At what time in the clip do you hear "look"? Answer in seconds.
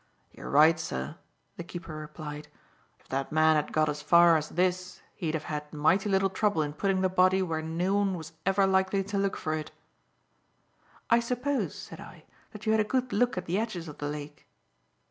9.19-9.37, 13.13-13.37